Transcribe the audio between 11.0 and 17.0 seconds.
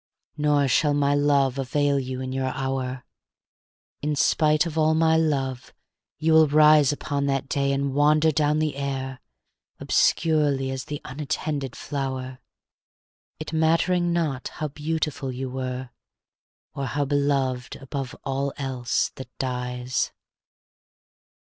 unattended flower, It mattering not how beautiful you were, Or